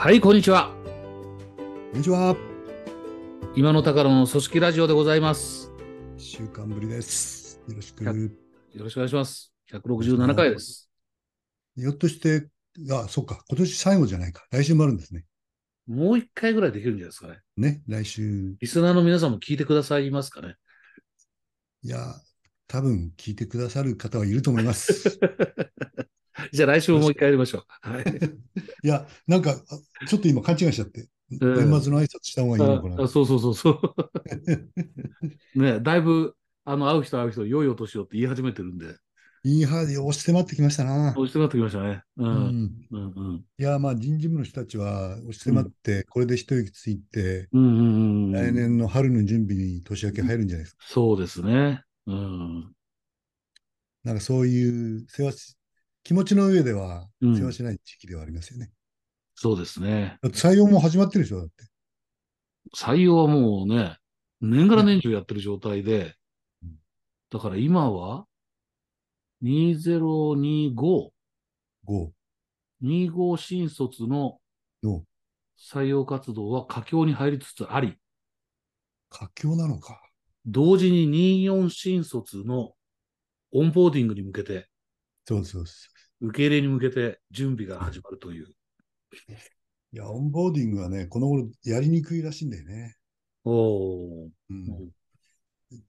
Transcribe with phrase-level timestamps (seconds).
[0.00, 0.72] はい、こんにちは。
[1.90, 2.36] こんにちは。
[3.56, 5.72] 今の宝の組織ラジオでございます。
[6.16, 7.60] 一週間ぶりです。
[7.66, 8.04] よろしく。
[8.04, 8.12] よ
[8.76, 9.52] ろしくお願いします。
[9.72, 10.88] 167回です。
[11.76, 12.46] ひょっとして、
[12.92, 14.46] あ、そうか、今年最後じゃないか。
[14.52, 15.24] 来週もあるんですね。
[15.88, 17.40] もう一回ぐらいできるんじゃないですかね。
[17.56, 18.54] ね、来週。
[18.60, 20.54] リスナーの皆さんも聞いてくださいますかね。
[21.82, 22.14] いや、
[22.68, 25.18] 多分聞いてくださる方はいると思います。
[26.52, 27.64] じゃあ来週ももう一回やりましょう。
[27.88, 28.04] はい。
[28.84, 33.08] いや、なんか、あちょっと今勘違いしちゃって、うん年末の挨拶した方がいいのかな。
[33.08, 33.80] そうそうそうそう。
[35.60, 36.34] ねだいぶ、
[36.64, 38.96] あの、会う人会う人、良いお年をって言い始めてるんで、
[39.44, 41.14] いいはず、押し迫ってきましたな。
[41.14, 42.02] そうしてなってきましたね。
[42.16, 42.24] う。
[42.24, 42.72] うんん。
[42.90, 43.44] うんうん。
[43.58, 48.32] いや、まあ人事部の人たちは押し迫って、これで一息ついて、うんうんうん。
[48.32, 50.84] 来年の春の準備に年明け入るんじゃないですか。
[50.86, 51.82] そうですね。
[52.06, 52.72] うん。
[54.02, 55.57] なんかそういう世話し、
[56.02, 58.70] 気持ちの上ではうん世話しない時期ではありますよね。
[59.34, 60.18] そうですね。
[60.24, 61.52] 採用も始まってるでしょ、だって。
[62.76, 63.96] 採用はもうね、
[64.40, 66.14] 年がら年中やってる状態で
[66.62, 66.74] うん、
[67.30, 68.26] だから今は、
[69.42, 71.10] 2025、
[71.86, 72.10] 5、
[72.82, 74.38] 25新卒の
[74.82, 75.04] の
[75.58, 77.96] 採用活動は佳境に入りつつあり、
[79.10, 80.02] 佳境なのか。
[80.46, 82.72] 同時に24新卒の
[83.52, 84.67] オンボーディングに向けて、
[85.28, 85.88] そうそうそ
[86.22, 88.46] 受け入れに向けて準備が始まるという。
[88.46, 88.54] う。
[89.92, 92.96] いや、オンボーディングはね、この頃やりにくいらしいんだよね。
[93.44, 94.26] おー。
[94.26, 94.32] う。
[94.48, 94.90] うん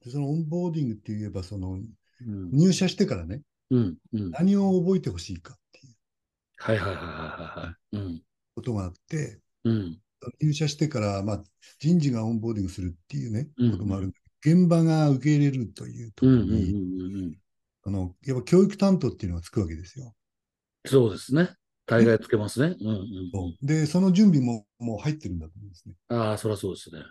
[0.06, 2.50] そのオンボーディングって言えば、そのうん。
[2.52, 3.96] 入社してからね、うん。
[4.12, 4.30] うん。
[4.32, 5.94] 何を覚えてほしいかっていう
[6.58, 7.96] はいはいはいはいはいはい。
[7.96, 8.22] うん。
[8.54, 9.98] ことがあって、うん。
[10.42, 11.42] 入社してから、まあ、
[11.78, 16.26] 人事がオンボーディングするっていうね、うんこともあるんだけど、現場が受け入れるというと。
[16.26, 17.38] ころに。
[17.84, 20.14] あの、やっぱ教育担当っていうのがつくわけですよ。
[20.86, 21.50] そうですね。
[21.86, 22.76] 大概つけますね。
[22.80, 22.96] うんうん
[23.32, 23.66] うん。
[23.66, 25.94] で、その準備ももう入ってるんだと思うんですね。
[26.08, 27.02] ああ、そりゃそうですね。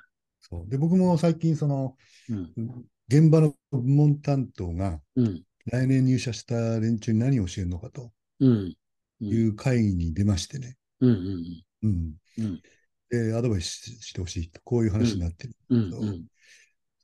[0.41, 1.95] そうで、僕も最近、その、
[2.29, 2.85] うん。
[3.07, 5.43] 現場の部門担当がうん。
[5.65, 8.75] 来年入社した連中に何を教えるのかとうん。
[9.21, 9.27] うん。
[9.27, 10.77] いう会議に出ましてね。
[11.01, 11.09] うん。
[11.09, 11.63] うん。
[11.83, 12.13] うん。
[12.37, 12.61] うん。
[13.09, 15.55] で、アドバイスししてほしいと、こういう話になってる。
[15.69, 15.91] うん。
[15.91, 16.01] そう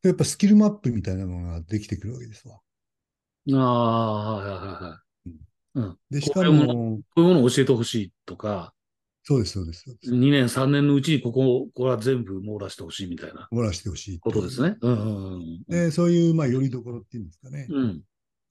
[0.01, 2.59] でやっぱスキルマップみたいなのができてくるわけですわ。
[3.47, 3.55] うん。
[3.55, 5.29] ああ、はいはいはいはい。
[5.75, 5.97] うん。
[6.09, 8.73] で、しかもこういうものを教えてほしいとか、
[9.23, 10.11] そうです、そうです、そうです。
[10.15, 14.77] 2年、3年のうちにここ、これは全部網羅してほしいみたいな漏らしてほしいことですね。
[14.81, 15.63] うんうんうん。
[15.67, 17.65] で、そういう、まあ、よりどころっていうんですかね。
[17.69, 18.01] うん。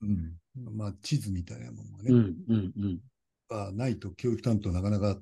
[0.01, 0.33] うん。
[0.75, 2.17] まあ、地図みたいなものがね、うん。
[2.49, 2.73] うん。
[2.77, 2.99] うん。
[3.47, 5.17] まあないと教育担当なかなか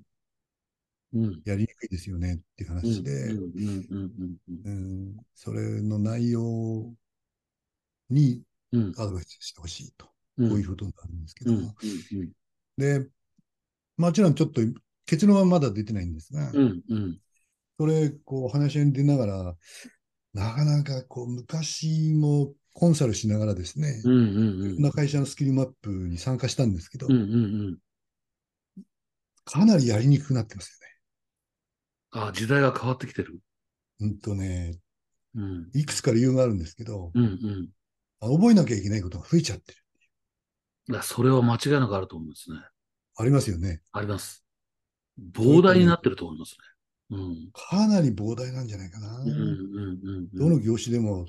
[1.14, 1.42] うん。
[1.46, 2.78] やりにくいですよねっていううん。
[2.80, 3.38] 話で、うん。
[3.38, 3.88] うん。
[3.92, 4.62] うん。
[4.66, 6.92] うん、それの内容
[8.10, 8.44] にうん。
[8.98, 10.08] アドバイスしてほしいと、
[10.38, 10.50] うん。
[10.50, 11.56] こういうことになるんですけうん。
[11.56, 11.76] ども。
[11.82, 12.32] うん。
[12.78, 13.08] で、
[13.98, 14.62] もちろんちょっと
[15.06, 16.82] 結論はまだ出てないんですが、うん。
[16.90, 17.20] うん。
[17.80, 19.56] それ、こう話し合いに出ながら、
[20.34, 24.14] なかなかこう昔もコンサルしながらですね、うん。
[24.14, 24.66] うん。
[24.66, 27.14] いろんな会社のスキルマップに参加したんですけど、うん。
[27.14, 27.78] うん。
[29.46, 30.80] かなりやりにくくなってます
[32.16, 33.34] ああ、時代が変わってきてる？
[33.34, 33.42] よね。
[34.02, 34.80] うんとね、
[35.36, 35.70] うん。
[35.74, 37.24] いくつか理由があるんですけど、うん。
[37.24, 37.70] うん。
[38.24, 39.78] あ覚えなきゃいけないことが増えちゃってる。
[40.90, 42.58] いや、それは間違いなくあると思うんですね。
[43.16, 43.82] ありますよね。
[43.92, 44.44] あります。
[45.34, 46.56] 膨大になってると思います
[47.12, 47.18] ね。
[47.18, 47.50] うん。
[47.54, 49.20] かなり膨大なんじゃないかな。
[49.20, 49.30] うん。
[49.30, 49.38] うん。
[49.38, 50.30] うん。
[50.34, 51.26] どの業種でも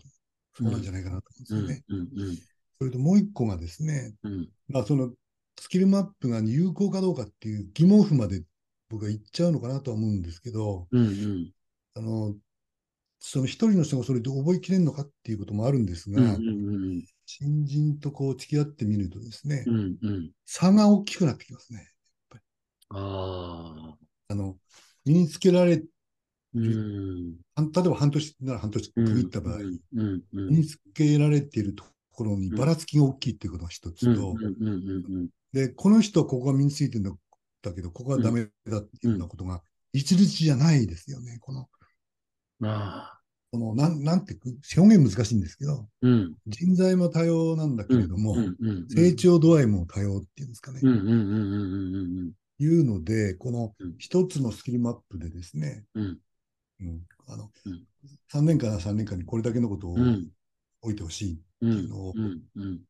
[0.55, 1.67] そうなんじゃないかなと思うんうん。
[1.69, 2.11] ですよね。
[2.17, 2.39] うん。
[2.79, 4.49] それともう一個がですね、うん。
[4.69, 5.13] まあその
[5.61, 8.43] スキルマップが有効かどうかっていう疑問符まで
[8.89, 11.07] 僕は言っちゃうのかなとは思うんですけど、うん。
[11.07, 11.53] うん。
[11.95, 12.35] あの、
[13.27, 16.29] その一人の人がそれで覚えきれるのかっていうこともあるんですが、うん。
[16.29, 16.51] う
[16.99, 17.05] ん。
[17.25, 19.97] 新人とこう付き合ってみるとですね、うん。
[20.03, 20.31] うん。
[20.45, 21.89] 差が大きくなってきますね。
[22.91, 23.97] ああ。
[24.29, 24.59] あの、
[25.07, 25.83] 身につけられ、
[26.55, 27.33] うん。
[27.33, 29.81] 例えば半年なら半年区切った場合、うん。
[29.95, 30.23] うん。
[30.35, 30.49] うん。
[30.51, 31.83] 身につけられていると
[32.13, 34.17] ころにばらつきが大きいっていうことが一つうん。
[34.17, 34.69] と、うん。
[34.69, 35.29] うん。
[35.55, 37.19] で、この人はここが身についてるん
[37.63, 39.63] だけど、ここはダメだっていうようなことが
[39.95, 41.39] 一律じゃないですよね。
[41.41, 41.71] この、
[42.63, 43.21] ああ。
[43.53, 44.37] このなん、なんて、
[44.77, 46.35] 表現難しいんですけど、うん。
[46.49, 48.57] 人材も多様なんだけれども、うん。
[48.59, 48.89] うん。
[48.89, 50.81] 成長度合いも多様っていうんですかね。
[50.83, 50.91] うん。
[50.91, 50.99] うん。
[50.99, 51.95] うん。
[51.95, 52.33] うん。
[52.59, 56.19] いうので、このうん一つのスキルマップでですね、うん。
[56.81, 57.83] うん、あの、うん
[58.33, 60.29] 3年間な3年間にこれだけのことをうん。
[60.83, 61.43] 置いてほしい。
[61.63, 61.73] うん。
[61.73, 62.43] っていうのをうん。
[62.57, 62.81] うん。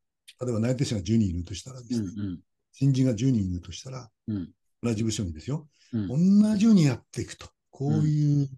[0.41, 2.39] 例えば内定者が10人いるとしたらですね、うん。
[2.73, 4.49] 新人が10人いるとしたら、うん。
[4.81, 6.41] 同じ部署にですよ、うん。
[6.41, 7.47] 同じようにやっていくと。
[7.69, 8.49] こういう、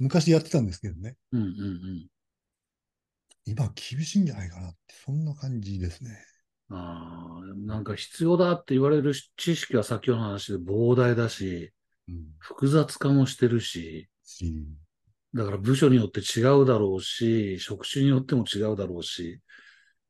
[0.00, 1.42] 昔やってたんですけどね、うん。
[1.42, 2.08] うん。
[3.44, 6.10] 今厳しいんじゃないかなって、そんな感じですね。
[6.70, 11.72] ああ、なんか必要だって言われる知識は先ほどの話で膨大だし、
[12.08, 12.24] うん。
[12.38, 14.54] 複雑化もしてるし、し、
[15.34, 19.40] だから部署によって違うだろうし、職種によっても違うだろうし、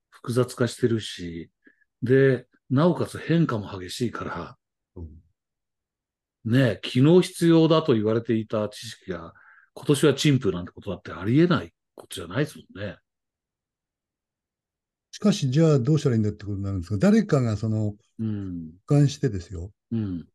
[0.09, 1.51] 複雑化してるし、
[2.03, 4.57] で、なおかつ変化も激しいから、
[4.95, 5.09] そう
[6.45, 9.35] ね、昨日必要だと言われていた知識が、
[9.75, 12.97] 今年は陳腐なんてことだってありえないことじゃないですもんね。
[15.13, 18.73] しかし、じゃあどうしたらいいんだってことになるんですが、誰かがその、うん。
[18.89, 20.27] 俯瞰してですよ、うん。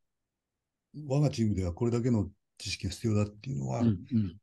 [1.08, 3.88] 我がチームではこれだけの知識が必要だっていうのは、うん。
[3.88, 4.38] うん。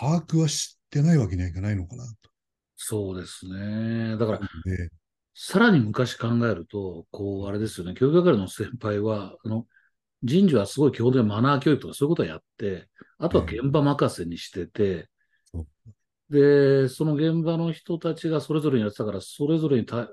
[0.00, 2.30] 把握はしてないわけにはいかないのかなと。
[2.76, 4.16] そうですね。
[4.16, 4.88] だから、で、
[5.34, 7.94] さらに昔考えると、こう、あれですよね。
[7.94, 9.66] 教育係の先輩は、あの、
[10.22, 12.88] 人事はすごい基本的にマナー教育とかそういうことをやって、
[13.18, 15.08] あとは現場任せにしてて、
[16.30, 20.08] で、その現場の人たちがそれぞれにやってたから、それぞれにた、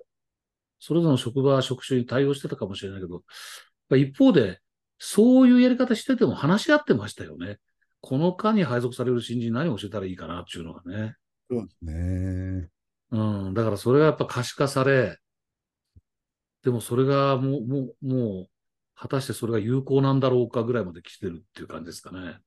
[0.79, 3.23] それぞれの職場、職種に対応してたかもしれないけど、
[3.97, 4.59] 一方で、
[4.97, 7.57] そういうやり方してても話し合ってましたよね。
[8.01, 11.15] この課に配属される新人に何を教えたらいいかなっていうのがね。
[11.50, 12.69] そうですね。
[13.12, 13.53] うん。
[13.53, 15.17] だからそれがやっぱ可視化され、
[16.63, 18.47] でもそれがもう、もう、もう、
[19.00, 22.38] 果たしてそれが有効なんだろうかぐらいまで来てるっていう感じですかね。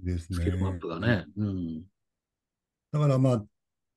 [0.00, 0.38] ですね。
[0.38, 1.26] スキルマップがね。
[1.36, 1.82] うん。
[2.92, 3.44] だからまあ、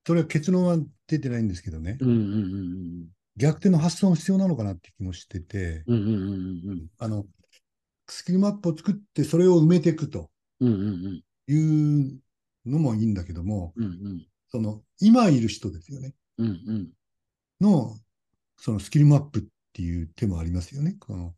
[0.05, 0.77] それは結論は
[1.07, 5.97] 出てないんですけどね、うんうんうん逆転の発想も必要なのかなって気もしてて、うん。
[5.97, 7.25] うんうんうんうんあの、
[8.07, 10.29] スキルマップを作ってそれを埋めていくと
[10.59, 10.73] うん。
[10.73, 12.19] うんうんいう
[12.65, 13.85] のもいいんだけども、うん。
[13.85, 16.47] うんその、今いる人ですよね、うん。
[16.47, 16.89] うんうん。
[17.61, 17.95] の、
[18.57, 20.97] そのスキルマップっていう手もありますよね。
[20.99, 21.33] この、うん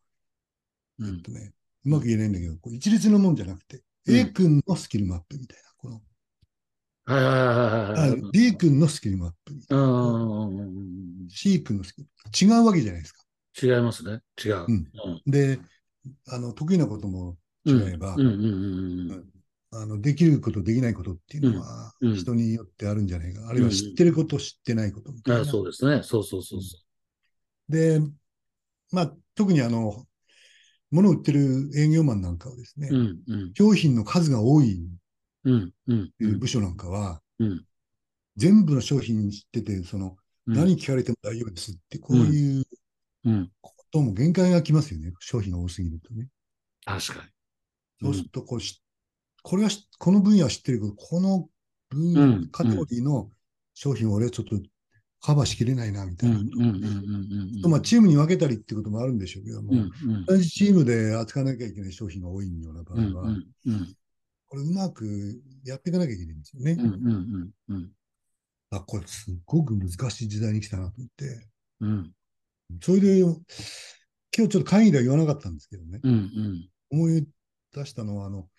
[1.01, 1.54] えっとね、
[1.86, 6.01] うまく言えないんだけど、こう一律のもんじゃなくて、うん A 君のスキルマップみたいな、この、
[7.06, 8.22] はいはいはいはいはい。
[8.22, 12.07] あ D 君のスキルマップみたいな、うんうんうんうん C 君のスキル、
[12.48, 13.24] 違うわけじゃないですか。
[13.62, 14.19] 違いますね。
[14.44, 14.66] 違う。
[14.68, 14.88] うん
[15.25, 15.60] で、
[16.28, 17.81] あの、得意なこともうん。
[17.81, 19.34] 違えば、うんうんうんうん。
[19.72, 23.48] あの、できること、できないことっていうのは人によってあるんじゃないか。
[23.48, 25.46] あるいは知ってること、知ってないことみたいあな。
[25.46, 26.04] そうですね。
[26.04, 26.78] そうそうそうそ
[27.69, 28.01] で、
[28.92, 30.06] まあ、特にあの、
[30.94, 32.95] 物を売ってる営業マンなんかはですね、う。
[32.98, 33.54] うんうん。
[33.56, 34.88] 商品の数が多い
[35.44, 36.38] うんう。
[36.40, 37.66] 部署なんかは、うん
[38.36, 40.18] 全部の商品知ってて、その、
[40.48, 42.66] うん何聞かれても大丈夫ですって、こういう
[43.25, 43.51] うん。
[43.62, 45.13] ことも限界がきますよね。
[45.19, 46.28] 商品が多すぎるとね。
[46.86, 47.30] 確かに。
[48.01, 48.81] そうするとこうし、
[49.44, 51.50] これはしこの分野は知ってるけど、この
[51.89, 53.30] 分野、うんカテゴリーの
[53.74, 54.57] 商品を俺はちょっと
[55.24, 60.25] カバーしきれないな、みたうんいなまあ、チームに分けたりってこともあるんでしょうけども、うんうん。
[60.25, 63.96] 同じチームで扱わなきゃいけない商品が多いような場合は、うんうんうん。
[64.48, 66.74] これうまくやっていかなきゃいけないんですよね。
[66.74, 66.94] うんうん
[67.70, 67.92] うんうん。
[68.72, 71.48] あ、これすっごく難しい時代に来たなと思って。
[71.80, 72.12] うん。
[72.81, 73.40] それで、今日
[74.36, 76.70] ちょっと会議では言わなかったんですけどね、うんうん。
[76.92, 77.25] 思い
[77.74, 78.50] 出したのは、あの、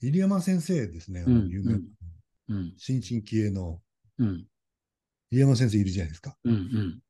[0.00, 1.48] 入山先生ですね、あのうん。
[1.48, 1.78] 有名な。
[2.50, 2.74] うん。
[2.76, 3.80] 新進気鋭の。
[4.20, 4.46] うん
[5.36, 6.34] 入山先生いるじゃないですか。
[6.44, 7.00] うんうん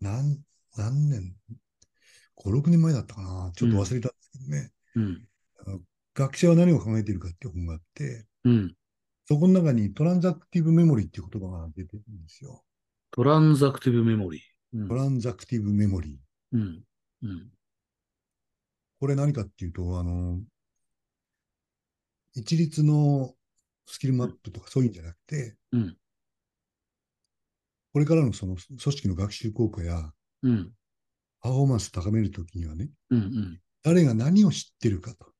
[0.00, 0.40] 何、
[0.76, 1.34] 何年、
[2.36, 3.52] 5、6年前だったかな。
[3.54, 4.70] ちょっと忘れたんですけどね。
[4.94, 5.24] うん
[6.14, 8.74] 学者は何を考えているかっていう本があって、うん
[9.26, 12.64] そこの中にトランザクティブメモリーっていう言葉が出てるんですよ。
[13.10, 14.40] トランザクティブメモリー。
[14.72, 16.56] うんトランザクティブメモリー。
[16.56, 16.82] うん
[17.22, 17.50] うん
[19.00, 20.40] これ何かっていうと、あの、
[22.34, 23.32] 一律の
[23.86, 25.96] スキルマップとかそういうんじゃなくて、うん
[27.98, 30.12] これからのその組織の学習効果や
[30.44, 30.70] うん。
[31.40, 35.32] パフォーマンスを高めるときにはね、うん誰が何を知ってるかと。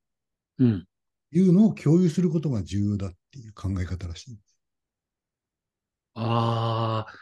[0.59, 0.85] うん。
[1.31, 4.57] いうのを共有することが重要だっていう考え方らしいんです。
[6.15, 7.13] ああ、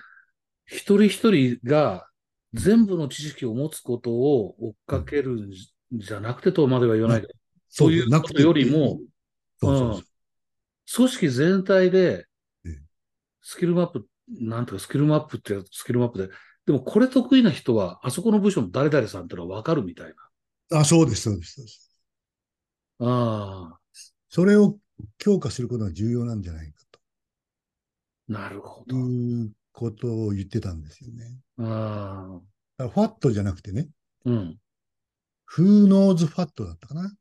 [0.65, 2.07] 一人一人が
[2.53, 5.51] 全部の知識を持つことを追っかけるん
[5.91, 7.33] じゃなくてとまでは言わないけど、
[7.69, 8.99] そういうことよりも、
[9.59, 10.03] そうそうそう。
[10.95, 12.25] 組織全体で
[12.65, 12.81] ええ、
[13.43, 16.29] スキルマップ、なんとかスキルマップってスキルマップで、
[16.65, 20.13] でもこれ得意な人は、あそこの部署の誰々さんってのはわかるみたい
[20.71, 21.97] あ、そうです、そうです、そうです。
[22.99, 23.05] な。
[23.07, 23.79] ああ、
[24.29, 24.77] それを
[25.17, 26.79] 強化することが重要なんじゃないか
[28.27, 28.95] なるほとど。
[28.95, 31.37] いうことを言ってたんですよね。
[31.57, 31.63] あ
[32.79, 33.87] あ、ファットじゃなくてね、
[34.25, 34.59] うん。
[35.57, 37.13] Who knows ファットだったかな。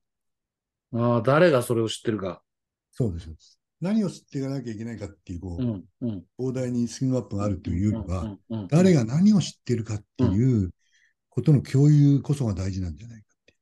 [0.93, 2.43] ああ、誰がそれを知ってるか。
[2.91, 3.25] そうです。
[3.27, 6.25] そうです何を知っていかなきゃいけないかっていう、こう、うん、うん。
[6.38, 10.71] 膨大にスキルマップがあるというよりは、うん、うん、うん誰が何を知っているかっていう
[11.28, 13.54] ことの共有こそが大事なんじゃないかって。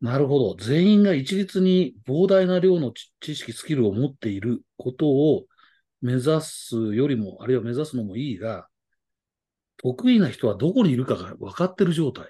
[0.00, 0.56] なるほど。
[0.64, 5.44] 全員が一律に膨大な量の知知識、スキルを持っていることを
[6.00, 8.66] 目指すよりも、あるいは目指すのもいいが、
[9.76, 12.26] 得意な人はどこにいるかが分かってる状態。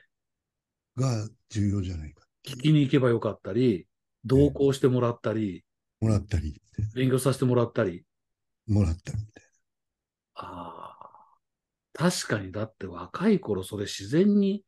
[0.96, 2.24] が重要じゃないか。
[2.44, 3.86] 聞きに行けばよかったり、
[4.24, 5.64] 同行してもらったり、
[6.00, 6.60] もらったり、
[6.94, 8.04] 勉強させてもらったり。
[8.66, 9.44] もらったりみたい
[10.34, 11.08] ああ。
[11.92, 14.62] 確かに、だって若い頃それ自然に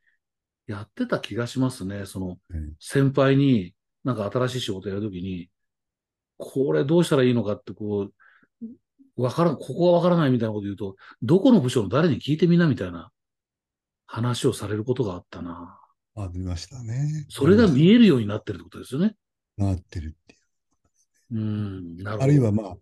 [0.67, 2.07] やってた気がしますね。
[2.07, 2.39] その
[2.81, 5.51] 先輩になんか新しい仕事やるときに、
[6.39, 8.09] これどうしたらいいのかってこ
[9.17, 13.11] う、わからん、ここがわからないみたいなこと言うと、どこの部署の誰に聞いてみなみたいな
[14.07, 15.79] 話をされることがあったな。
[16.17, 17.27] ありましたね。
[17.29, 19.15] それが見えるようになってるってことですよね。
[19.57, 20.40] なってるっていう
[21.39, 22.19] ん、なるほう。
[22.19, 22.25] ど。
[22.25, 22.77] あるいはまあ、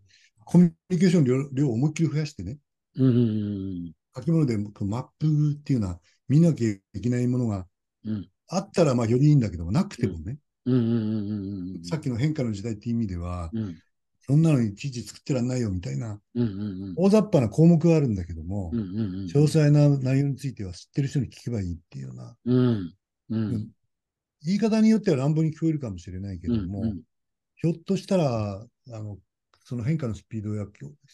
[0.44, 2.58] コミュニケーション量量を思いっきり増やしてね、
[2.96, 7.66] うん、うん、書き物でマップっていうのは見なきゃいけないものが
[8.04, 13.78] うん、うん、あったらまあよりいいんだけども、なくてもね、うん、うん、うん、うん、さっきの変化の時代っていう意味では、うん、
[14.20, 22.94] そんなのに記事作ってらんないよみたいな、うん、うん、大雑把な項目があるんだけども、うん、うん、詳細な内容については知ってる人に聞けばいいっていうような、うん、
[23.30, 23.68] うん、
[24.44, 27.00] 言い方によっては乱暴に聞こえるかもしれないけうん、ども、うん、
[27.58, 29.18] ひょっとしたら、あの、
[29.64, 30.64] その変化のスピードや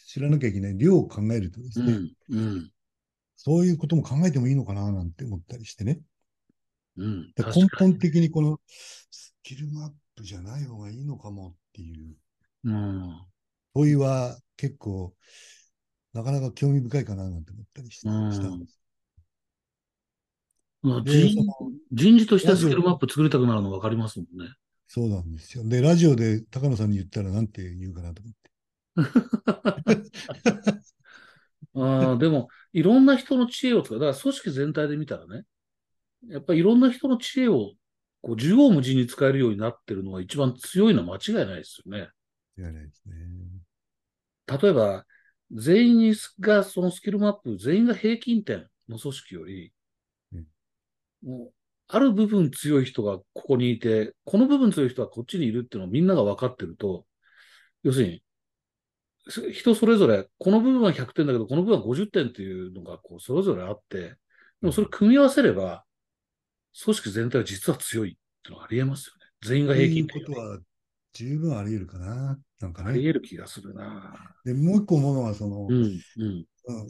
[0.07, 1.93] 知らなきゃいけない量を考えるとですね、
[2.29, 2.71] うん、うん、
[3.35, 5.99] そういうことも考えてもいいのかななんて思ったりしてね。
[6.95, 8.61] うん、で根本的にこの
[9.11, 12.15] スキルマップじゃない方がいいのかもっていう
[12.63, 13.21] うん、
[13.75, 15.13] 問いは結構
[16.13, 18.79] なかなか興味深いかななんて思ったりしてうんしたんです。
[20.81, 21.01] まあ
[21.91, 24.49] 人事としてスキルマップ作りたくなるの分かりますもんね。
[24.87, 25.67] そうなんですよ。
[25.67, 28.51] で、ラジオで高野さんに言ったらなんて言うかなと思って。
[31.75, 33.99] ああ、でも、いろんな人の知恵を使う。
[33.99, 35.43] だから組織全体で見たらね、
[36.29, 37.73] やっぱりいろんな人の知恵を
[38.21, 42.09] こう縦横無尽に使えるようになってるのが一番強いのは間違いないですよね。
[42.57, 43.15] 言わないですね。
[44.47, 45.05] 例えば、
[45.51, 49.73] 全員にがそのスキルマップ、全員が平均点の組織より、
[50.33, 50.45] うん
[51.23, 51.53] もう
[51.87, 57.05] ある部分強い人がここにいて、この部分強い人はこっちにいるっていうのをみんなが分かってると、
[57.83, 58.23] 要するに、
[59.27, 64.17] す人それぞれ、この部分は100点だけど、この部分は50点っていうのがこうそれぞれあって、で
[64.61, 65.83] もそれ組み合わせれば、
[66.83, 68.13] 組織全体は実は強いっ
[68.43, 69.31] ていうのがありえますよね。
[69.41, 70.59] 全員がと平いうことは
[71.13, 72.37] 十分あり得るかな。
[72.59, 73.09] なんかりありね。
[73.09, 74.33] える気がするな。
[74.43, 76.45] で、もう一個思うのは、その、うん、うん、うん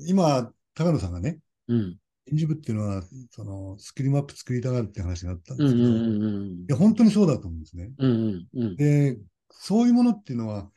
[0.07, 7.91] 今、高野さんがね、うん、人事部っていうのは、その、スキルマップ作りたがるって話があったんうん、うん、ですけど、いうん、や、本当にそうだと思うんですね。
[7.97, 9.17] うん、うん、うん、で、
[9.51, 10.69] そういうものっていうのは、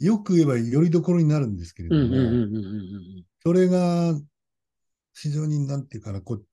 [0.00, 2.58] よく言えばよりどころになるんですけれどうん、うん、うん、も、うん、う
[3.20, 4.14] ん、それが
[5.14, 6.46] 非常になんていうかな、こう、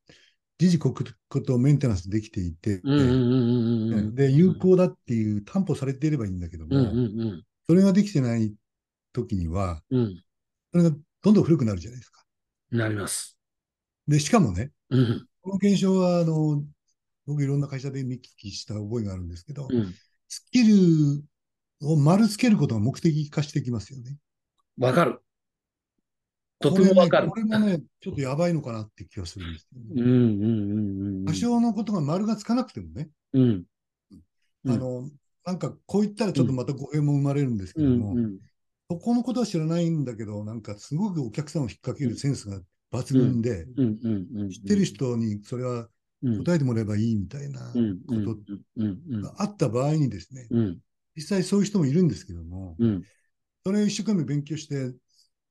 [0.58, 8.54] 時々刻々とメンテナンスできていて、うん、うん、うん、うん、うん、で、有効だっていう担保されていればいいんだけどうん、うん、も、うん、それができてない
[9.14, 10.24] 時には、うん、
[10.72, 12.24] それがどんどん古くなるじゃないですか。
[12.72, 13.35] なります。
[14.08, 16.64] で、しかもね、うん、この現象は、あの、
[17.26, 19.94] 僕いろんな会社で見聞きした覚えがあるんですけど、うん、
[20.28, 21.24] スキル
[21.82, 24.18] を丸つけることが目的化してきますよね。
[24.78, 25.20] わかる。
[26.60, 27.30] とてもわかる。
[27.30, 30.04] これもね、ちょっとやばいのかなって気がするんですようん、うね。
[30.04, 31.26] ん、うん、うん。
[31.26, 33.64] 多少のことが丸がつかなくてもね、うん、
[34.66, 35.10] うんあの、
[35.46, 38.38] なんかこう言ったらちょっとまた語弊も生まれるんですけうん、ども、うん、
[38.90, 42.60] そこのことは知らないんだけど、なんかすごくお客さんを引っ掛けるセンスが
[42.92, 43.66] 抜群で。
[44.52, 45.88] 知ってる人にそれは
[46.24, 47.60] うん、答えてもらえばいいみたいな
[48.08, 48.38] こと
[49.22, 50.78] があった場合にですね、うん、
[51.16, 53.04] 実際そういう人もいるんですけども、うん、
[53.66, 54.94] それを一生懸命勉強して、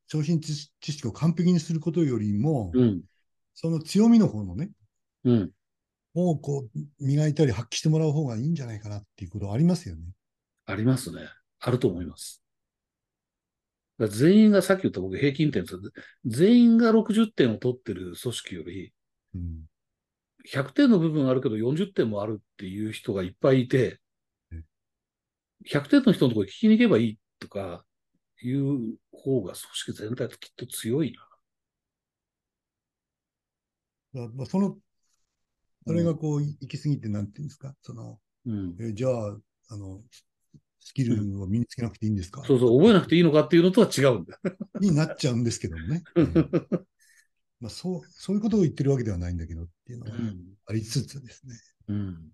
[0.09, 3.03] 商品知知識を完璧にすることよりも、うん、
[3.55, 4.71] その強みの方のね、
[5.25, 5.51] うん。
[6.17, 10.03] をこう磨いたり発揮してもらう方がいいんじゃないかなっていうことありますよね。
[10.67, 11.23] ありますね。
[11.59, 12.44] あると思います。
[13.99, 15.77] 全員がさっき言った僕平均点です
[16.25, 18.93] 全員が60点を取ってる組織より、
[19.35, 19.65] うん。
[20.47, 24.01] 100点の部分あるけど40点もあるっていう人がいっぱいいて
[24.51, 24.65] うん、
[25.65, 27.85] 100点の人のところに聞きに行けばいいとか
[28.43, 31.25] いう方が組織全体ときっと強いな。
[34.15, 34.77] だまあ、その、
[35.87, 38.77] それがこう、行き過ぎて、なんていうんですか、その、うん。
[38.81, 39.37] えじゃあ、
[39.71, 40.03] あの、
[40.85, 44.39] スキルを身につけなくていいんですか、そうそう、覚えなくていいのかっていうのとは違うんだ。
[44.81, 46.03] になっちゃうんですけどもね。
[46.15, 46.87] うん
[47.61, 50.39] まあ、そう、そういうことを言ってるわけではないんだけどっていうのはうん。
[50.67, 51.55] ありつつですね。
[51.89, 52.31] うん。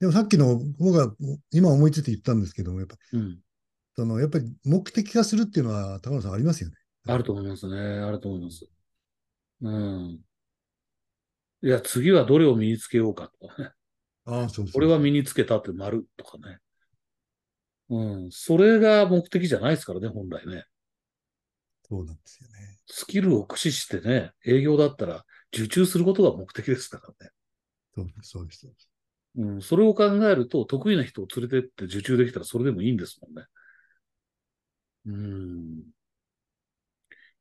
[0.00, 1.14] でもさっきの、僕が
[1.52, 3.38] 今思いついて言ったんですけども、やっぱ、うん。
[3.94, 6.76] その、やっぱり目的化するっていうのは、高野さんありますよね。
[7.06, 7.78] あると思いますね。
[7.78, 8.68] あると思います。
[9.60, 10.20] うん。
[11.62, 13.70] いや、次はどれを身につけようかとかね。
[14.24, 14.72] ああ、そうそう。
[14.72, 16.58] これは身につけたって丸とかね。
[17.90, 18.30] うん。
[18.30, 20.64] それが目的じゃないですからね、本来ね。
[21.88, 22.78] そうなんですよね。
[22.86, 27.32] スキルを駆使してね、営業だったら受注することが目的ですからね。
[27.94, 28.88] そうです、そうです。
[29.36, 33.46] うん、それを考えると、得意な人を連れてって受注できたらそれでもいいんですもんね。
[35.06, 35.82] うん。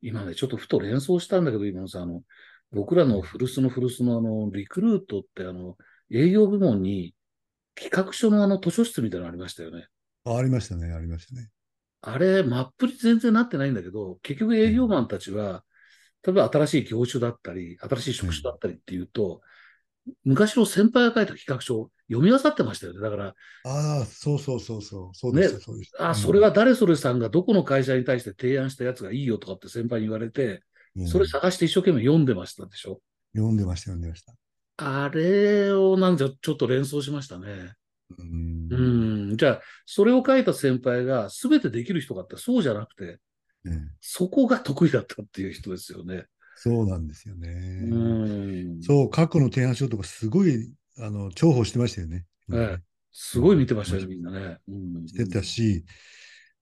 [0.02, 2.24] 今ね、ちょっとふと連想したんだけど、今のさ、あの、
[2.72, 5.78] 僕らの古巣の古巣のあの、リクルートってあの、
[6.12, 7.14] 営業部門に
[7.76, 9.88] 企画書のあの図書室みたいなのありましたよね。
[10.34, 11.50] あありましたね、ありましたね。
[12.02, 15.64] あれ、マップに全然なってないんだけど、結局営業マンたちは、
[16.26, 19.42] 例えば新しい業種だったり、新しい職種だったりっていうと、
[20.24, 23.00] 昔の先輩が書いた企画書を読み漁ってましたよね。
[23.00, 26.10] だから、ああ、そうそうそうそう、そうでした、ねそうでした。
[26.10, 30.64] あ、それは誰それさんがどこの会社に対して提案したやつがいいよとかって先輩に言われて、
[30.96, 33.02] うん、それ探して一生懸命読んでましたでしょ？
[33.36, 34.34] 読んでました、読んでました。
[34.78, 37.74] あれをなんかちょっと連想しましたね。
[38.18, 38.99] うんうん。
[39.36, 43.20] じゃあ、それを書いた先輩が全てできる人かってそうじゃなくて、
[43.64, 46.26] ねそこが得意だったっていう人ですよね。
[46.56, 47.50] そうなんですようね。
[47.50, 48.82] ん。
[48.82, 52.26] そう、過去の提案書とかすごいあの重宝してましたよね。
[52.54, 54.58] ええすごい見てましたよ、みんなね。
[54.68, 54.72] う
[55.02, 55.08] ん。
[55.08, 55.84] してたし、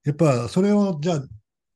[0.03, 1.27] やっぱそれをじゃあ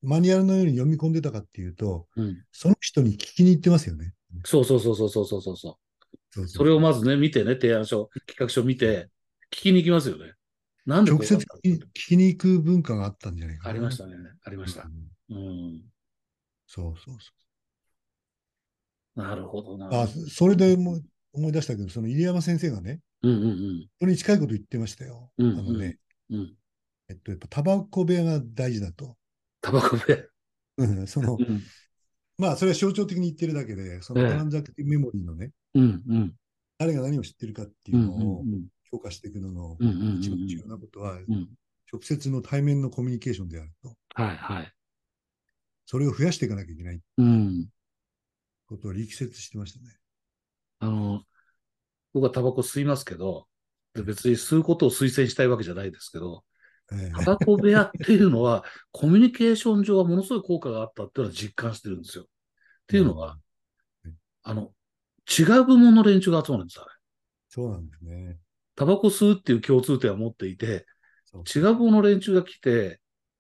[0.02, 2.44] マニュアルのように読み込んでたかっていうと、うん。
[2.52, 4.14] その人に聞きに行ってますよね。
[4.46, 5.58] そうそうそうそうそうそうそう。
[5.58, 9.10] そうそれをまずね、見てね、提案書、企画書見て、
[9.52, 10.34] 聞きに行きますよね。
[10.86, 13.70] なんで直接聞きに行く文化があったんじゃないかな。
[13.70, 14.16] ありましたね。
[14.44, 14.84] ありました
[15.30, 15.34] う。
[15.34, 15.82] んうん。
[16.68, 17.32] そうそうそ
[19.22, 19.88] なるほどな。
[19.88, 19.94] う。
[19.94, 21.00] あ、それでも
[21.34, 25.32] 思い出したけど、その入山先生がね、うんうんそれに近いこと言ってましたよ。
[25.38, 25.98] うんあのね、
[26.30, 26.40] うん。
[26.40, 26.54] うん。
[27.10, 29.16] えっと、やっぱタバコ部屋が大事だと。
[29.62, 30.28] タバコで。
[30.78, 31.62] うんそのう、ん。
[32.38, 36.34] まあ、それは象徴的に言ってるだけで、そのええトランザクティブメモリーのね、うんうん。
[36.80, 39.78] 誰が何を知ってるかっていううんのをうん評価していくのの
[40.20, 41.50] 一番重要なことは、うん。
[41.92, 43.96] 直接の対面のコミュニケーションであると。
[44.16, 44.74] はいはい。
[45.86, 47.68] それを増やしていかなきゃいけないうん。
[48.68, 49.98] ことを力説してましたね。
[50.80, 51.24] あの、
[52.14, 53.48] 僕はタバコ吸いますけど、
[53.94, 56.46] で別に吸うことを推薦したいわけじゃないですけど、
[56.94, 62.24] ええタバコ部屋っていうのは、コミュニケーション上はものすごい効果があったっていうのは実感してるんですよ。
[62.24, 62.28] っ
[62.88, 63.38] ていうのは、
[64.06, 64.72] うんあの、
[65.28, 66.90] 違う部門の連中が集まるんです、あれ。
[67.50, 68.40] そうなんですね。
[68.82, 70.88] タバコ吸うっていう共通点を持っていて、
[71.56, 73.00] 違う部門の連中が来て、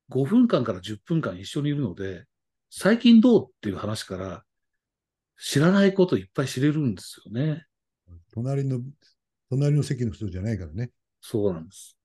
[0.09, 2.25] 5分間から10分間一緒にいるので、
[2.69, 4.43] 最近どうっていう話から、
[5.39, 7.65] 知らないこといっぱい知れるんですよね。
[8.35, 8.81] 隣の、
[9.49, 10.91] 隣の席の人じゃないからね。
[11.21, 11.97] そうなんです。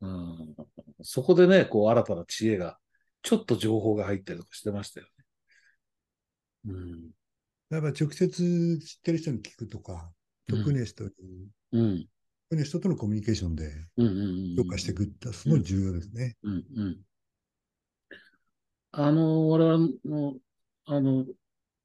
[0.00, 0.56] うん、
[1.02, 2.78] そこでね、こう新たな知恵が、
[3.22, 6.72] ちょっと情報が入ったりとかしてましたよね。
[6.72, 7.10] うん。
[7.70, 10.10] やっぱ直接知ってる人に聞くとか、
[10.48, 11.10] 得意な人に、
[11.70, 12.06] うん。
[12.50, 13.70] 得意な人とのコミュニケーションで。
[14.56, 16.36] 評価していくってすごい重要ですね。
[16.42, 16.98] うんうん。
[18.90, 20.34] あの、我々の、
[20.86, 21.26] あの、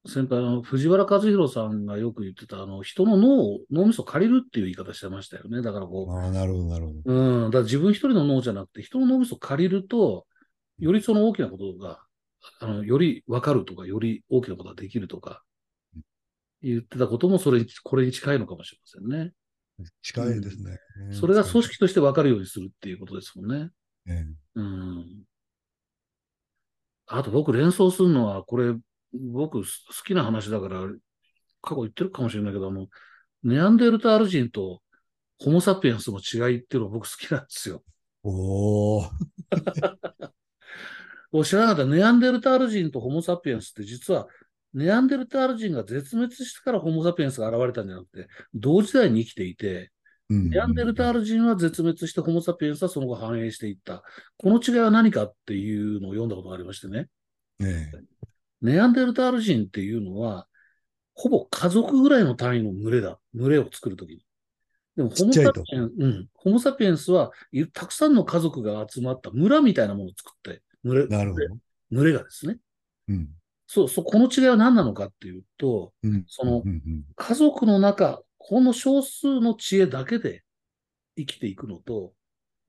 [0.07, 5.61] 先輩の藤原和弘さんがよく言ってた、あの、人の脳を、脳みそを借りるっていう言い方してましたよね。
[5.61, 6.99] だからこああ、なるほど、なるほど。
[7.05, 10.25] う、うん、だから自分一人の脳じゃなくて、人の脳みそを借りると、
[10.79, 12.01] よりその大きなことが、
[12.59, 15.43] あの、より分かるとか、より大きなことができるとか、
[16.63, 19.31] 言ってたことも、それに、これに近いのかもしれませんね。
[20.01, 20.79] 近いですね。
[21.11, 23.69] それが組織として分かるようにするっていうことですもんね。
[24.07, 25.23] えうん。
[27.07, 28.73] あと僕連想するのは、これ、
[29.13, 29.65] 僕好
[30.05, 30.81] きな話だから、
[31.61, 32.87] 過去言ってるかもしれないけど、あの、
[33.43, 34.81] ネアンデルタール人と
[35.39, 37.83] ホモ・サピエンスの違いっていうのは僕好きなんですよ。
[38.23, 39.11] お お、
[41.31, 41.85] お知らなかった。
[41.85, 44.27] ネアンデルタール人とホモ・サピエンスって実は、
[44.75, 49.91] ネアンデルタール人が絶滅してからホモ・サピエンスが現れたんじゃなくて、同時代に生きていて、
[50.29, 54.03] うんネアンデルタール人は絶滅してホモ・サピエンスはその後繁栄していった。
[54.37, 57.07] この違いは何かっていうのを読んだことがありましてね。
[57.61, 58.15] ええ
[58.61, 60.47] ネアンデルタール人っていうのは、
[61.13, 63.19] ほぼ家族ぐらいの単位の群れだ。
[63.33, 64.25] 群れを作るときに。
[64.97, 66.27] でも、ホモサピエンス、うん。
[66.33, 71.55] ホモサピエンスはいたくさんの家族が集まった村みたいなものを作って、群れ。
[71.91, 72.57] 群れがですね。
[73.09, 73.29] うん。
[73.67, 76.23] そう、そう、この違いは何なのかっていうと、うん。
[76.27, 80.43] そのうんうん家族の中、ほんの少数の知恵だけで
[81.17, 82.13] 生きていくのと、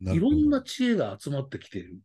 [0.01, 1.99] いろんな知恵が集まってきている。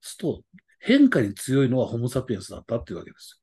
[0.00, 0.42] すと、
[0.78, 3.42] 変化に強いのはホモサピエンスだったっていうわけです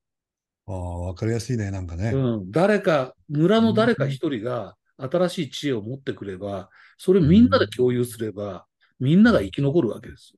[0.65, 2.11] ああ、わかりやすいね、なんかね。
[2.11, 2.37] よ。
[2.37, 2.51] うん。
[2.51, 8.65] 誰か、村の誰か一人が新しい知恵を持ってくれば、それみんなで共有すれば、
[8.99, 10.33] みんなが生き残るわけです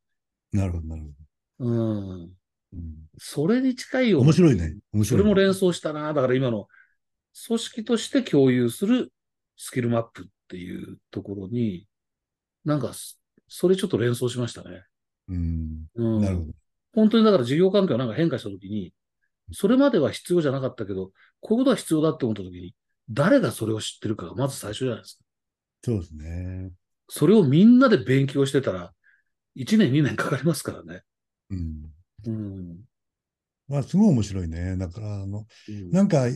[0.52, 1.08] なるほど、なるほ。
[1.08, 1.16] ど。
[1.60, 2.39] うん
[3.18, 4.78] それに近いよ面白いね。
[4.94, 5.06] 面白い。
[5.06, 6.14] それも連想したな。
[6.14, 6.68] だから今の
[7.48, 9.12] 組織として共有する
[9.58, 11.88] スキルマップっていうところに、
[12.66, 13.16] なんかそ、
[13.48, 14.84] それちょっと連想しましたね。
[15.28, 15.86] うん。
[15.96, 16.22] うん。
[16.22, 16.54] なるほど。
[16.94, 18.94] 本当にだから事業環境がなんか変化したときに、
[19.52, 22.76] それまでは必要じゃなかったけど、こういうことは必要だって思ったときに、
[23.10, 25.24] 誰がそれを知ってるかがまず最初じゃないですか。
[25.84, 26.72] そうですね。
[27.10, 28.94] それをみんなで勉強してたら、
[29.56, 31.02] 1年、2年かかりますからね。
[31.50, 31.92] うん。
[32.26, 32.80] うん。
[33.68, 34.78] まあ、すごい面白いね。
[34.78, 35.92] だから、あの、うん。
[35.92, 36.28] なんか、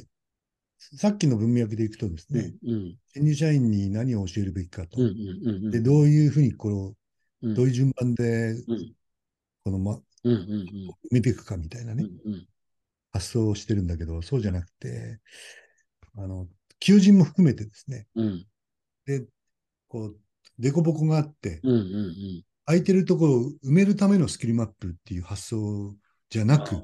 [0.98, 2.96] さっきの文脈でいくとですうんね、うん。
[3.14, 5.02] 新入社員に何を教えるべきかと。
[5.02, 6.94] うんうんうんで、どういうふうにこれを、
[7.42, 7.54] うん。
[7.56, 8.94] どういう順番で、うん。
[9.64, 12.48] この、ま、うんうん埋めていくかみたいなうんね、うん。
[13.12, 15.20] 発想をしてるんだけど、そうじゃなくて、
[16.16, 16.48] あの、
[16.80, 18.46] 求人も含めてですね、うん。
[19.06, 19.26] で、
[19.88, 20.18] こう、
[20.60, 25.96] 凸凹があって、うんうん空いてるところを埋めるためのスキルマップっていう発想
[26.30, 26.76] じゃなく、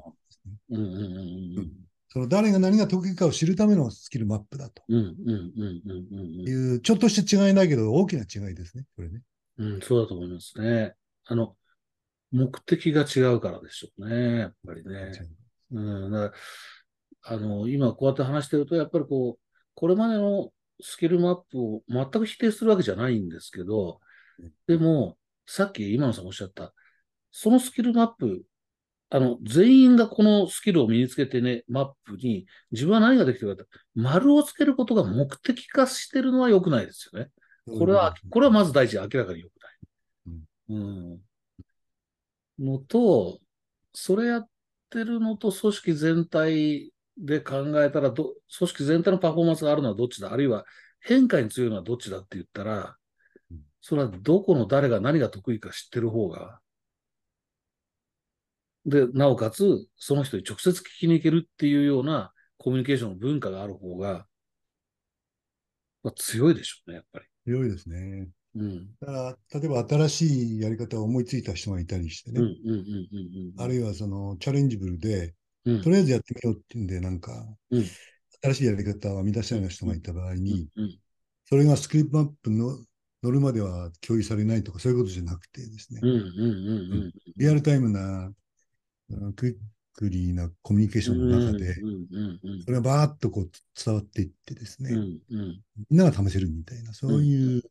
[2.08, 9.22] その誰が何が得意かを知るためのスキルマップだとうんうんうんうんうんいう、ちょっとした違いないけど、大きな違いですね、これね。
[9.58, 10.94] うんうんそうだと思いますね。
[11.26, 11.56] あの、
[12.32, 15.12] 目的が違うからでしょうね、やっぱりね。
[15.72, 16.32] うん、だ
[17.22, 24.00] あの、今こうやって話してると、やっぱりこう、これまでのスキルマップを全く否定するわけじゃないんですけど、
[24.66, 25.18] でも、
[25.52, 26.72] さっき今野さんおっしゃった、
[27.32, 28.44] そのスキルマップ、
[29.10, 37.30] あの、全員がこのスキルを身につけてね、マップに、自分は何ができてるかって、丸をつけることが目的化してるのは良くないですよね。
[37.66, 40.38] これは、これはまず第一、明らかに良くない。
[40.68, 41.18] うん。
[42.60, 43.40] のと、
[43.92, 44.48] それやっ
[44.88, 50.32] てるのと組織全体で考えたらど、組織全体のパフォーマンスがあるのはどっちだ？
[50.32, 50.64] あるいは
[51.00, 52.99] 変化に強いのはどっちだって言ったらうん、
[53.80, 56.60] それはどこの誰が何が得意か知ってる方が、
[58.86, 64.26] で、なおかつ、その人に直接聞きに行けるっていうようなコミュニケーションの文化がある方が、
[66.02, 67.26] まあ、強いでしょうね、やっぱり。
[67.44, 68.28] 強いですね。
[68.54, 68.88] うん。
[69.00, 69.12] だか
[69.52, 72.80] ら、例えば新しいやり方を思いついた人がいたりしてうん、うね、ん、うん、
[73.56, 73.62] うん。
[73.62, 75.34] あるいはそのチャレンジブルで、
[75.66, 77.32] うん、とりあえずやってみようっていうんで、なんか、
[77.70, 77.84] うん
[78.42, 80.98] 新しいやり方を編み出したような人がいた場合に、うん、
[81.44, 82.78] それがスクリプトマップの
[83.22, 86.00] 乗るまでは共有されないとか、そういうことじゃなくてですね。
[87.36, 88.32] リアルタイムな、う
[89.28, 91.74] ん quickly なコミュニケーションの中で、
[92.64, 93.50] それがバーッとこう
[93.84, 94.98] 伝わっていってですね、うん、
[95.30, 97.62] うん、みんなが試せるみたいな、そういう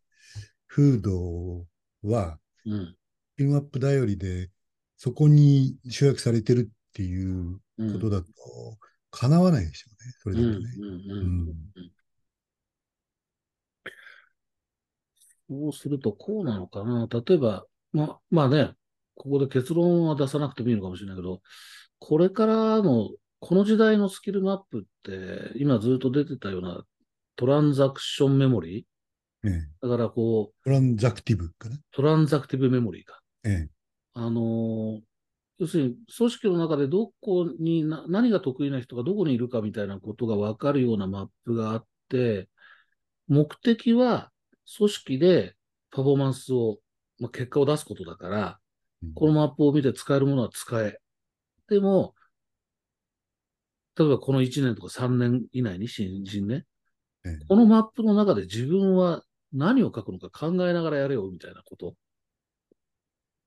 [0.67, 1.65] 風土
[2.03, 2.95] は、うん、
[3.37, 4.51] ピンアップ頼りで、
[4.97, 7.93] そこに集約されてるっていううん。
[7.93, 8.27] ことだと、
[9.11, 10.75] 叶わないでしょうね、それうん、だとね。
[10.77, 11.55] うん、ううんん。
[15.49, 17.07] そうすると、こうなのかな。
[17.11, 18.71] 例えば、ま、まあね、
[19.15, 21.41] ここで結論は出さなくてもいいのかもしれないけど、
[21.97, 23.09] これからの、
[23.39, 26.83] この時代のスキルマップって、今ずっと出てたような
[27.35, 31.77] トランザクションメモリーねだからこう、トランザクティブかな。
[31.91, 33.19] トランザクティブメモリーか。
[33.43, 33.69] ええ
[34.13, 34.99] あのー
[35.59, 42.47] 要するに、組織の中でどこにな、何が得意な人がどこにいるかみたいなことが分かるようなマップがあって、
[43.27, 44.31] 目的は
[44.77, 45.55] 組織で
[45.91, 46.79] パフォーマンスを、
[47.19, 48.59] まあ、結果を出すことだから、
[49.03, 50.99] うんこのマップを見て使えるものは使え。
[51.69, 52.15] でも、
[53.97, 56.65] 例えばこの1年とか3年以内に新人ね、
[57.25, 61.95] ええこのマップの中で自分は何を書くのか考えながらやれよみたいなこと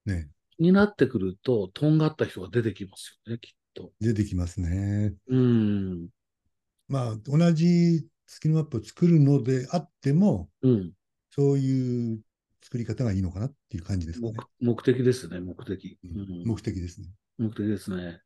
[0.07, 3.91] ねになってくると、とんがった人が出てきますよね、きっと。
[4.01, 5.15] 出てきますね。
[5.29, 6.09] うん。
[6.89, 10.93] まあ、同じスキルマップを作るのであっても、うん。
[11.35, 12.21] そういう
[12.63, 14.69] 作り方がいいのかなっていう感じですかね目。
[14.69, 15.99] 目的ですね、目的。
[16.45, 17.09] 目的ですね。
[17.39, 18.21] 目的ですね、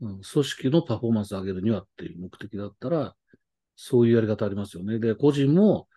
[0.00, 0.20] うん。
[0.20, 3.14] 組織のパフォーマンスを上げるにはっていう目的だったら、
[3.76, 4.98] そういうやり方ありますよね。
[4.98, 5.88] で、個人も、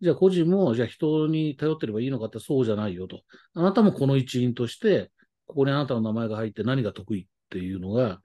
[0.00, 3.22] じゃあ個人も、じゃあ人に頼ってればいいのかってそうじゃないよと。
[3.54, 5.10] あなたもこの一員として、
[5.46, 8.20] ここにあなたの名前が入って何が得意っていうのが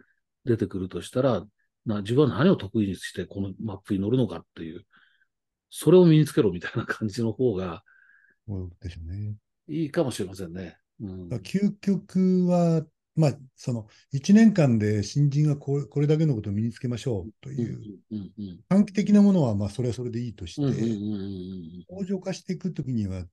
[0.45, 1.45] 出てくるとしたら、
[1.85, 4.85] な自分は何を得意にしてこのマップに乗るのかっていう、
[5.75, 7.83] それを身につけろみたいな感じの方が
[8.47, 9.33] そうでしょうね。
[9.67, 10.77] いいかもしれませんね。
[11.01, 11.29] うん。
[11.29, 17.79] 究極は、まあ、その1年間で新人がこれこれだけのことを身につけましょうとうんいう、
[18.69, 23.23] 短期的なものはまあそれはそれでいいとして、うん向上化していくときには、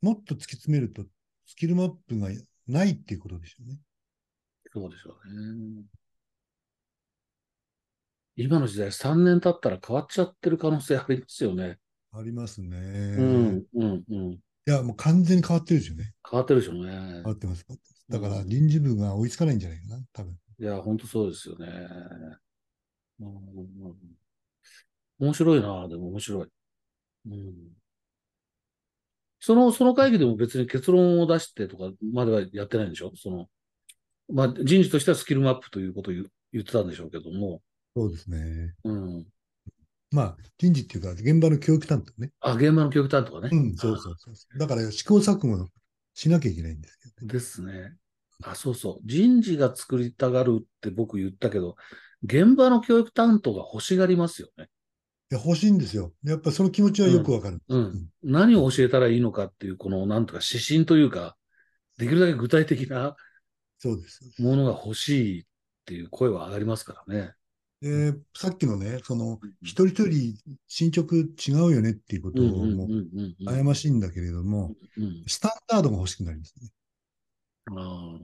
[0.00, 1.04] もっと突き詰めると、
[1.44, 2.30] スキルマップが
[2.66, 3.78] ないっていうことでしょうね。
[4.72, 5.84] そうでしょうね。
[8.36, 11.78] 今の時代3年経ったら変わっちゃってる可能性ありますよね。
[12.12, 12.76] ありますね。
[12.78, 14.32] うん、うん、うん。
[14.32, 16.12] いや、もう完全に変わってるですよね。
[16.30, 17.32] 変わってるでしょうね変わ。
[17.32, 17.66] ってます。
[18.08, 20.38] だからうん人事部が追いつかないんじゃないかな、多分。
[20.58, 21.66] いや、本当そうですよね。
[23.20, 23.36] うん
[25.18, 26.48] 面白いな、でも面白い。
[27.30, 27.54] うん。
[29.40, 33.12] その、その会議でも別に結論を出してとかまではやってないんでしょ？
[33.16, 33.46] その、
[34.28, 36.24] まあ人事としてはスキルマップということを言
[36.60, 37.62] ってたんでしょうけども、
[37.96, 38.74] そうですね。
[38.84, 39.26] うん。
[40.10, 42.30] まあ、人事っていうか、現場の教育担当ね。
[42.40, 43.48] あ、現場の教育担当がね。
[43.50, 44.58] うん、そうそうそう。
[44.58, 45.66] だから試行錯誤
[46.12, 47.32] しなきゃいけないんですけどね。
[47.32, 47.96] ですね。
[48.44, 49.06] あ、そうそう。
[49.06, 51.76] 人事が作りたがるって僕言ったけど、
[52.22, 54.68] 現場の教育担当が欲しがりますよね。
[55.32, 56.12] いや、欲しいんですよ。
[56.22, 57.62] やっぱその気持ちはよくわかる。
[57.66, 58.10] うん。
[58.22, 61.34] 何を教えたらいいのかっていう、この、なんとか指針というか、
[61.96, 63.16] できるだけ具体的な
[63.78, 64.20] そうです。
[64.38, 65.44] ものが欲しいっ
[65.86, 67.32] ていう声は上がりますからね。
[67.80, 76.70] で、さっきのね、そのうん、一人一人進捗違うよねっていうことうんうんもう悩ましいんだけれども、うんスタンダードが欲しくなりますね。
[77.70, 78.18] あ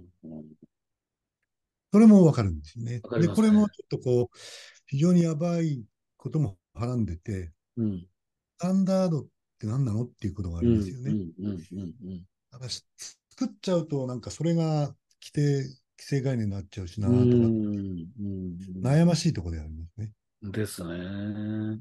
[1.92, 2.92] それもわかるんですよね。
[2.92, 4.38] ねこれもちょっとこう、
[4.86, 5.84] 非常にやばい
[6.16, 8.06] こともはらんでて、うん
[8.58, 9.26] スタンダードっ
[9.58, 11.10] て何なのっていうことがあうんりますよね。
[11.10, 12.84] うんうんうんだからし
[13.30, 15.64] 作っちゃうと、なんかそれが規定、
[15.98, 17.20] 規制概念になっちゃうしなとか、
[18.80, 20.10] 悩ましいところでありますね。
[20.42, 21.80] うんですね。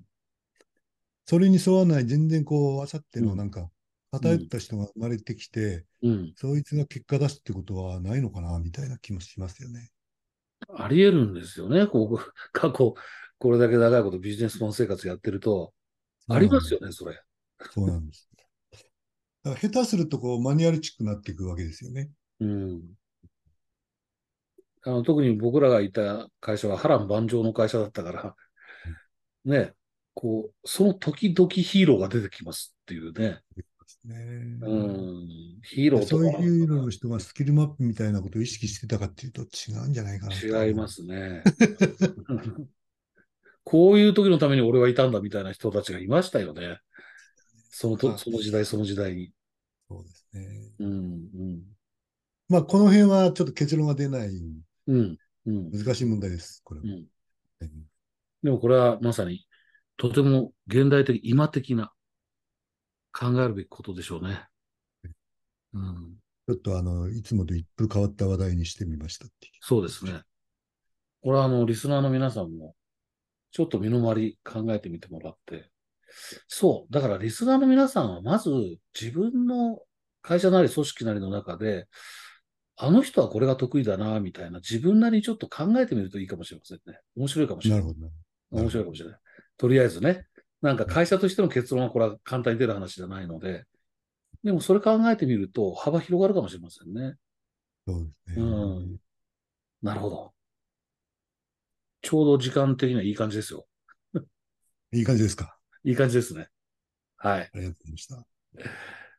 [1.26, 3.69] それに沿わない、全然こう、あさってうんのなんか、
[4.12, 6.34] 偏った人が生まれてきて、うん。
[6.36, 9.89] そいつが結果出すってことはないのかな、みたいな気もしますよね。
[10.76, 11.88] あり得るんですよね。
[11.88, 12.95] こう過去、
[13.39, 15.74] これだけ長いことビジネスマン生活やってると、
[16.28, 17.19] ありますよね、それ。
[17.71, 18.30] そうなんです。
[19.43, 22.10] だから下手するとこうマニュアルチックになっていくわけですよね。
[22.39, 22.82] うん。
[24.84, 28.36] あの特に僕らがいた会社は波乱万丈の会社だったから、
[29.46, 29.74] ね、
[30.13, 33.39] こう、その時々ヒーローが出てきますっていうね。
[34.04, 34.15] ね
[34.62, 34.78] う
[35.26, 35.28] ん。
[35.63, 40.46] ヒーローとそういうかヒーローの人がスキルマップみたいなことを意識してたかっていうと違うんじゃないかなと。
[40.46, 41.44] 違いますね。
[43.63, 46.80] こういう時のために俺はいたんだみたいな人たちがいましたよね。
[47.70, 49.32] そのと、あその時代その時代に。
[49.88, 50.48] そうですね。
[50.80, 51.62] うん、うん。
[52.50, 54.32] まあ、この辺はちょっと結論が出ない
[54.88, 56.62] うん、うん、難しい問題です。
[56.63, 56.91] これはうん。
[56.91, 57.91] うん
[58.44, 59.46] でもこれはまさに
[59.98, 61.91] とても現代的、今的な
[63.13, 64.48] 考えるべきことでしょうね。
[65.74, 66.15] うん、
[66.48, 69.50] ちょっとあの、いつもと一風変わった話題にしてみましたって。
[69.62, 70.22] そうですね。
[71.22, 72.76] これはあの、リスナーの皆さんも、
[73.52, 75.70] ちょっと身の回り考えてみてもらって。
[76.48, 76.94] そう。
[76.94, 78.50] だからリスナーの皆さんはまず
[79.00, 79.80] 自分の
[80.22, 81.88] 会社なり組織なりの中で、
[82.84, 87.00] あの人はこれが得意だな、みたいな自分なりにちょっと考えてみるといいかもしれませんね。
[87.15, 87.84] 面白いかもしれない。
[87.84, 88.62] なるほどな。
[88.63, 89.20] 面白いかもしれない。
[89.56, 90.26] とりあえずね。
[90.63, 93.65] なんか会社としての結論はこれは簡単に出る話じゃないので、
[94.44, 97.15] でもそれ考えてみると幅広がるかもしれませんね。
[97.88, 98.46] そうですね。
[98.46, 98.50] う
[98.82, 98.96] ん
[99.84, 100.34] なるほど。
[102.02, 103.67] ちょうど時間的にはいい感じですよ。
[104.91, 105.56] いい感じですか？
[105.84, 106.48] いい感じですね。
[107.17, 107.41] はい。
[107.41, 108.28] ありがとうございました。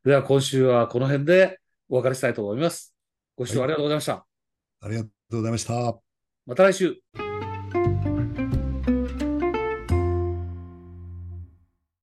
[0.05, 2.92] では今週はこの辺でお別れしたいと思います。
[3.37, 4.27] ご視聴ありがとうございました。
[4.81, 5.99] ありがとうございました。
[6.47, 7.22] また来週。